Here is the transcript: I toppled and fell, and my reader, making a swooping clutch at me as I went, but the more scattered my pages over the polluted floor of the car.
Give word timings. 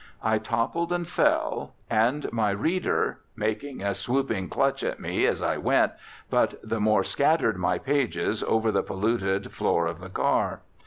I 0.23 0.39
toppled 0.39 0.91
and 0.91 1.07
fell, 1.07 1.75
and 1.87 2.27
my 2.33 2.49
reader, 2.49 3.19
making 3.35 3.83
a 3.83 3.93
swooping 3.93 4.49
clutch 4.49 4.81
at 4.83 4.99
me 4.99 5.27
as 5.27 5.43
I 5.43 5.57
went, 5.57 5.91
but 6.27 6.59
the 6.67 6.79
more 6.79 7.03
scattered 7.03 7.57
my 7.57 7.77
pages 7.77 8.41
over 8.41 8.71
the 8.71 8.81
polluted 8.81 9.51
floor 9.53 9.85
of 9.85 9.99
the 9.99 10.09
car. 10.09 10.61